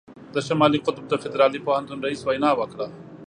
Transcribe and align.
د 0.33 0.35
شمالي 0.47 0.79
قطب 0.85 1.05
د 1.09 1.13
فدرالي 1.23 1.59
پوهنتون 1.65 1.99
رييس 2.05 2.21
وینا 2.25 2.51
وکړه. 2.57 2.87